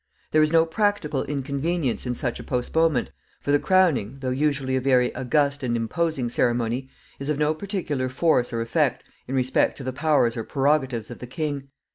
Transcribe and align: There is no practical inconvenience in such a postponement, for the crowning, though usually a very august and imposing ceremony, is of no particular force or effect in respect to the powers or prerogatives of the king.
There 0.31 0.41
is 0.41 0.51
no 0.51 0.65
practical 0.65 1.23
inconvenience 1.25 2.07
in 2.07 2.15
such 2.15 2.39
a 2.39 2.43
postponement, 2.43 3.11
for 3.39 3.51
the 3.51 3.59
crowning, 3.59 4.17
though 4.21 4.31
usually 4.31 4.75
a 4.75 4.81
very 4.81 5.13
august 5.13 5.61
and 5.61 5.77
imposing 5.77 6.27
ceremony, 6.27 6.89
is 7.19 7.29
of 7.29 7.37
no 7.37 7.53
particular 7.53 8.09
force 8.09 8.51
or 8.51 8.61
effect 8.61 9.03
in 9.27 9.35
respect 9.35 9.77
to 9.77 9.83
the 9.83 9.93
powers 9.93 10.35
or 10.35 10.43
prerogatives 10.43 11.11
of 11.11 11.19
the 11.19 11.27
king. 11.27 11.69